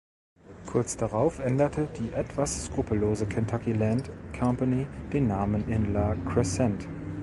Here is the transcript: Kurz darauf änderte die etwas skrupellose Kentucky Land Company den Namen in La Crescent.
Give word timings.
Kurz 0.65 0.97
darauf 0.97 1.37
änderte 1.37 1.87
die 1.99 2.11
etwas 2.13 2.65
skrupellose 2.65 3.27
Kentucky 3.27 3.71
Land 3.71 4.09
Company 4.39 4.87
den 5.13 5.27
Namen 5.27 5.67
in 5.69 5.93
La 5.93 6.15
Crescent. 6.25 6.87